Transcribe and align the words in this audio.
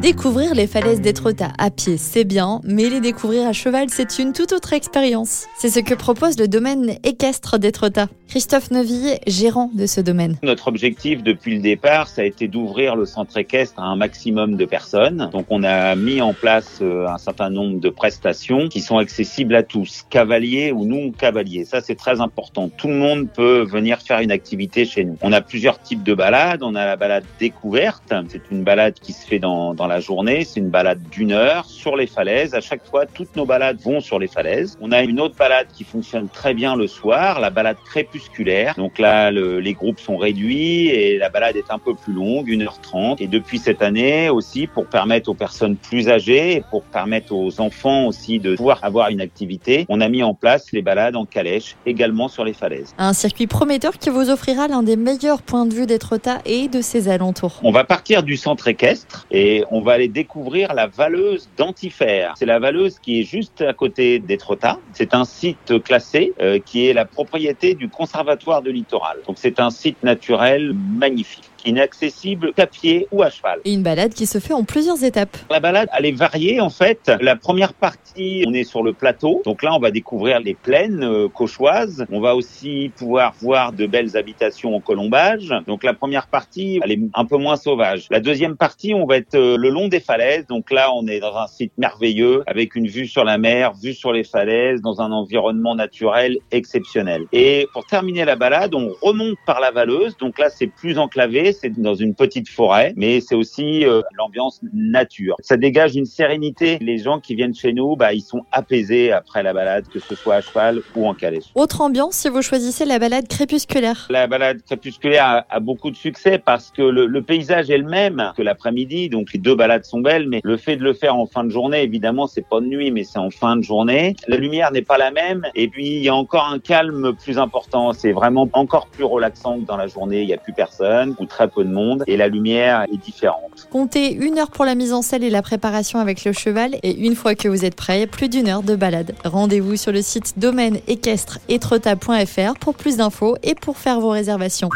Découvrir 0.00 0.54
les 0.54 0.68
falaises 0.68 1.00
d'Étretat 1.00 1.50
à 1.58 1.72
pied, 1.72 1.96
c'est 1.96 2.22
bien, 2.22 2.60
mais 2.62 2.88
les 2.88 3.00
découvrir 3.00 3.48
à 3.48 3.52
cheval, 3.52 3.88
c'est 3.90 4.20
une 4.20 4.32
toute 4.32 4.52
autre 4.52 4.72
expérience. 4.72 5.46
C'est 5.58 5.70
ce 5.70 5.80
que 5.80 5.94
propose 5.94 6.38
le 6.38 6.46
domaine 6.46 6.98
équestre 7.02 7.58
d'Étretat. 7.58 8.06
Christophe 8.28 8.70
Neuville, 8.70 9.18
gérant 9.26 9.70
de 9.74 9.86
ce 9.86 10.00
domaine. 10.00 10.36
Notre 10.42 10.68
objectif 10.68 11.22
depuis 11.22 11.56
le 11.56 11.62
départ, 11.62 12.08
ça 12.08 12.20
a 12.20 12.24
été 12.24 12.46
d'ouvrir 12.46 12.94
le 12.94 13.06
centre 13.06 13.36
équestre 13.38 13.80
à 13.80 13.86
un 13.86 13.96
maximum 13.96 14.56
de 14.56 14.66
personnes. 14.66 15.30
Donc 15.32 15.46
on 15.48 15.64
a 15.64 15.96
mis 15.96 16.20
en 16.20 16.34
place 16.34 16.78
euh, 16.82 17.08
un 17.08 17.16
certain 17.16 17.48
nombre 17.48 17.80
de 17.80 17.88
prestations 17.88 18.68
qui 18.68 18.82
sont 18.82 18.98
accessibles 18.98 19.54
à 19.54 19.62
tous, 19.62 20.04
cavaliers 20.10 20.72
ou 20.72 20.84
non 20.84 21.10
cavaliers. 21.10 21.64
Ça 21.64 21.80
c'est 21.80 21.94
très 21.94 22.20
important. 22.20 22.68
Tout 22.68 22.88
le 22.88 22.96
monde 22.96 23.28
peut 23.30 23.62
venir 23.62 24.00
faire 24.00 24.20
une 24.20 24.30
activité 24.30 24.84
chez 24.84 25.04
nous. 25.04 25.16
On 25.22 25.32
a 25.32 25.40
plusieurs 25.40 25.80
types 25.80 26.04
de 26.04 26.14
balades. 26.14 26.62
On 26.62 26.74
a 26.74 26.84
la 26.84 26.96
balade 26.96 27.24
découverte. 27.40 28.12
C'est 28.28 28.42
une 28.50 28.62
balade 28.62 28.94
qui 29.00 29.14
se 29.14 29.26
fait 29.26 29.38
dans, 29.38 29.72
dans 29.72 29.87
la 29.88 30.00
journée. 30.00 30.44
C'est 30.44 30.60
une 30.60 30.70
balade 30.70 31.00
d'une 31.10 31.32
heure 31.32 31.64
sur 31.64 31.96
les 31.96 32.06
falaises. 32.06 32.54
À 32.54 32.60
chaque 32.60 32.84
fois, 32.86 33.06
toutes 33.06 33.34
nos 33.36 33.46
balades 33.46 33.80
vont 33.80 34.00
sur 34.00 34.18
les 34.18 34.28
falaises. 34.28 34.76
On 34.80 34.92
a 34.92 35.02
une 35.02 35.20
autre 35.20 35.34
balade 35.36 35.68
qui 35.74 35.84
fonctionne 35.84 36.28
très 36.28 36.54
bien 36.54 36.76
le 36.76 36.86
soir, 36.86 37.40
la 37.40 37.50
balade 37.50 37.76
crépusculaire. 37.84 38.74
Donc 38.76 38.98
là, 38.98 39.30
le, 39.30 39.60
les 39.60 39.74
groupes 39.74 40.00
sont 40.00 40.16
réduits 40.16 40.88
et 40.88 41.18
la 41.18 41.28
balade 41.28 41.56
est 41.56 41.70
un 41.70 41.78
peu 41.78 41.94
plus 41.94 42.12
longue, 42.12 42.48
1h30. 42.48 43.16
Et 43.20 43.26
depuis 43.26 43.58
cette 43.58 43.82
année 43.82 44.28
aussi, 44.28 44.66
pour 44.66 44.86
permettre 44.86 45.28
aux 45.30 45.34
personnes 45.34 45.76
plus 45.76 46.08
âgées 46.08 46.56
et 46.56 46.64
pour 46.70 46.82
permettre 46.82 47.32
aux 47.32 47.60
enfants 47.60 48.06
aussi 48.06 48.38
de 48.38 48.56
pouvoir 48.56 48.80
avoir 48.82 49.08
une 49.08 49.20
activité, 49.20 49.86
on 49.88 50.00
a 50.00 50.08
mis 50.08 50.22
en 50.22 50.34
place 50.34 50.72
les 50.72 50.82
balades 50.82 51.16
en 51.16 51.24
calèche 51.24 51.76
également 51.86 52.28
sur 52.28 52.44
les 52.44 52.52
falaises. 52.52 52.94
Un 52.98 53.12
circuit 53.12 53.46
prometteur 53.46 53.98
qui 53.98 54.10
vous 54.10 54.30
offrira 54.30 54.68
l'un 54.68 54.82
des 54.82 54.96
meilleurs 54.96 55.42
points 55.42 55.66
de 55.66 55.74
vue 55.74 55.86
d'Étretat 55.86 56.38
et 56.44 56.68
de 56.68 56.80
ses 56.80 57.08
alentours. 57.08 57.60
On 57.62 57.70
va 57.70 57.84
partir 57.84 58.22
du 58.22 58.36
centre 58.36 58.68
équestre 58.68 59.26
et 59.30 59.64
on 59.70 59.77
va 59.80 59.92
aller 59.92 60.08
découvrir 60.08 60.74
la 60.74 60.86
Valeuse 60.86 61.48
d'Antifère. 61.56 62.34
C'est 62.38 62.46
la 62.46 62.58
Valeuse 62.58 62.98
qui 62.98 63.20
est 63.20 63.24
juste 63.24 63.62
à 63.62 63.72
côté 63.72 64.18
d'Étretat. 64.18 64.78
C'est 64.92 65.14
un 65.14 65.24
site 65.24 65.82
classé 65.82 66.32
euh, 66.40 66.58
qui 66.58 66.86
est 66.86 66.92
la 66.92 67.04
propriété 67.04 67.74
du 67.74 67.88
Conservatoire 67.88 68.62
de 68.62 68.70
littoral. 68.70 69.18
Donc 69.26 69.36
c'est 69.38 69.60
un 69.60 69.70
site 69.70 70.02
naturel 70.02 70.74
magnifique 70.74 71.44
qui 71.58 71.72
n'est 71.72 71.82
accessible 71.82 72.52
qu'à 72.54 72.66
pied 72.66 73.06
ou 73.12 73.22
à 73.22 73.30
cheval. 73.30 73.60
Et 73.64 73.72
une 73.72 73.82
balade 73.82 74.14
qui 74.14 74.26
se 74.26 74.38
fait 74.38 74.54
en 74.54 74.64
plusieurs 74.64 75.04
étapes. 75.04 75.36
La 75.50 75.60
balade, 75.60 75.88
elle 75.96 76.06
est 76.06 76.12
variée 76.12 76.60
en 76.60 76.70
fait. 76.70 77.10
La 77.20 77.36
première 77.36 77.74
partie, 77.74 78.44
on 78.46 78.54
est 78.54 78.64
sur 78.64 78.82
le 78.82 78.92
plateau. 78.92 79.42
Donc 79.44 79.62
là, 79.62 79.74
on 79.74 79.78
va 79.78 79.90
découvrir 79.90 80.40
les 80.40 80.54
plaines 80.54 81.02
euh, 81.02 81.28
cauchoises. 81.28 82.06
On 82.10 82.20
va 82.20 82.34
aussi 82.34 82.90
pouvoir 82.96 83.34
voir 83.40 83.72
de 83.72 83.86
belles 83.86 84.16
habitations 84.16 84.74
en 84.74 84.80
colombage. 84.80 85.52
Donc 85.66 85.84
la 85.84 85.94
première 85.94 86.28
partie, 86.28 86.80
elle 86.82 86.92
est 86.92 87.00
un 87.14 87.24
peu 87.24 87.36
moins 87.36 87.56
sauvage. 87.56 88.06
La 88.10 88.20
deuxième 88.20 88.56
partie, 88.56 88.94
on 88.94 89.06
va 89.06 89.16
être 89.16 89.34
euh, 89.34 89.56
le 89.56 89.70
long 89.70 89.88
des 89.88 90.00
falaises. 90.00 90.46
Donc 90.46 90.70
là, 90.70 90.92
on 90.94 91.06
est 91.06 91.20
dans 91.20 91.36
un 91.36 91.46
site 91.46 91.72
merveilleux 91.76 92.42
avec 92.46 92.74
une 92.74 92.86
vue 92.86 93.06
sur 93.06 93.24
la 93.24 93.38
mer, 93.38 93.72
vue 93.74 93.94
sur 93.94 94.12
les 94.12 94.24
falaises, 94.24 94.80
dans 94.80 95.00
un 95.00 95.12
environnement 95.12 95.74
naturel 95.74 96.38
exceptionnel. 96.50 97.24
Et 97.32 97.66
pour 97.72 97.86
terminer 97.86 98.24
la 98.24 98.36
balade, 98.36 98.74
on 98.74 98.92
remonte 99.02 99.36
par 99.46 99.60
la 99.60 99.70
Valeuse. 99.70 100.16
Donc 100.18 100.38
là, 100.38 100.50
c'est 100.50 100.66
plus 100.66 100.98
enclavé 100.98 101.47
c'est 101.52 101.70
dans 101.80 101.94
une 101.94 102.14
petite 102.14 102.48
forêt, 102.48 102.92
mais 102.96 103.20
c'est 103.20 103.34
aussi 103.34 103.84
euh, 103.84 104.02
l'ambiance 104.16 104.60
nature. 104.72 105.36
Ça 105.40 105.56
dégage 105.56 105.96
une 105.96 106.06
sérénité. 106.06 106.78
Les 106.80 106.98
gens 106.98 107.20
qui 107.20 107.34
viennent 107.34 107.54
chez 107.54 107.72
nous, 107.72 107.96
bah, 107.96 108.12
ils 108.12 108.22
sont 108.22 108.44
apaisés 108.52 109.12
après 109.12 109.42
la 109.42 109.52
balade, 109.52 109.86
que 109.88 109.98
ce 109.98 110.14
soit 110.14 110.36
à 110.36 110.40
cheval 110.40 110.80
ou 110.94 111.06
en 111.06 111.14
calèche. 111.14 111.44
Autre 111.54 111.80
ambiance 111.80 112.16
si 112.16 112.28
vous 112.28 112.42
choisissez 112.42 112.84
la 112.84 112.98
balade 112.98 113.28
crépusculaire. 113.28 114.06
La 114.10 114.26
balade 114.26 114.62
crépusculaire 114.62 115.24
a, 115.24 115.46
a 115.48 115.60
beaucoup 115.60 115.90
de 115.90 115.96
succès 115.96 116.38
parce 116.38 116.70
que 116.70 116.82
le, 116.82 117.06
le 117.06 117.22
paysage 117.22 117.70
est 117.70 117.78
le 117.78 117.88
même 117.88 118.32
que 118.36 118.42
l'après-midi, 118.42 119.08
donc 119.08 119.32
les 119.32 119.38
deux 119.38 119.54
balades 119.54 119.84
sont 119.84 120.00
belles, 120.00 120.28
mais 120.28 120.40
le 120.42 120.56
fait 120.56 120.76
de 120.76 120.82
le 120.82 120.92
faire 120.92 121.16
en 121.16 121.26
fin 121.26 121.44
de 121.44 121.50
journée, 121.50 121.82
évidemment, 121.82 122.26
c'est 122.26 122.46
pas 122.46 122.60
de 122.60 122.66
nuit, 122.66 122.90
mais 122.90 123.04
c'est 123.04 123.18
en 123.18 123.30
fin 123.30 123.56
de 123.56 123.62
journée. 123.62 124.16
La 124.26 124.36
lumière 124.36 124.72
n'est 124.72 124.82
pas 124.82 124.98
la 124.98 125.10
même, 125.10 125.46
et 125.54 125.68
puis 125.68 125.86
il 125.86 126.02
y 126.02 126.08
a 126.08 126.14
encore 126.14 126.46
un 126.46 126.58
calme 126.58 127.14
plus 127.14 127.38
important. 127.38 127.92
C'est 127.92 128.12
vraiment 128.12 128.48
encore 128.52 128.86
plus 128.88 129.04
relaxant 129.04 129.60
que 129.60 129.66
dans 129.66 129.76
la 129.76 129.86
journée. 129.86 130.22
Il 130.22 130.26
n'y 130.26 130.34
a 130.34 130.38
plus 130.38 130.52
personne 130.52 131.14
ou 131.18 131.26
très 131.26 131.37
peu 131.46 131.62
de 131.62 131.70
monde 131.70 132.02
et 132.06 132.16
la 132.16 132.28
lumière 132.28 132.84
est 132.92 132.96
différente. 132.96 133.68
Comptez 133.70 134.12
une 134.12 134.38
heure 134.38 134.50
pour 134.50 134.64
la 134.64 134.74
mise 134.74 134.92
en 134.92 135.02
selle 135.02 135.22
et 135.22 135.30
la 135.30 135.42
préparation 135.42 136.00
avec 136.00 136.24
le 136.24 136.32
cheval 136.32 136.76
et 136.82 136.96
une 136.96 137.14
fois 137.14 137.34
que 137.34 137.48
vous 137.48 137.64
êtes 137.64 137.76
prêt, 137.76 138.06
plus 138.06 138.28
d'une 138.28 138.48
heure 138.48 138.62
de 138.62 138.74
balade. 138.74 139.14
Rendez-vous 139.24 139.76
sur 139.76 139.92
le 139.92 140.02
site 140.02 140.38
domaine 140.38 140.78
équestre 140.88 141.38
etreta.fr 141.48 142.58
pour 142.58 142.74
plus 142.74 142.96
d'infos 142.96 143.36
et 143.42 143.54
pour 143.54 143.78
faire 143.78 144.00
vos 144.00 144.10
réservations. 144.10 144.70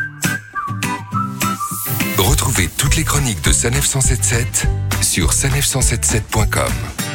Retrouvez 2.19 2.69
toutes 2.79 2.97
les 2.97 3.05
chroniques 3.05 3.43
de 3.45 3.53
Sanef 3.53 3.85
177 3.85 4.67
sur 5.03 5.31
sanef177.com. 5.31 7.12